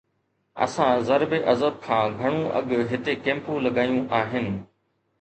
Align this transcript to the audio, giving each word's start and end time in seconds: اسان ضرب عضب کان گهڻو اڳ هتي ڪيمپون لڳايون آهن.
اسان 0.65 1.03
ضرب 1.09 1.33
عضب 1.53 1.73
کان 1.85 2.09
گهڻو 2.23 2.41
اڳ 2.63 2.67
هتي 2.91 3.13
ڪيمپون 3.25 3.57
لڳايون 3.65 4.05
آهن. 4.23 4.53